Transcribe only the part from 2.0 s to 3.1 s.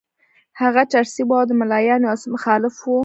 یو څه مخالف وو.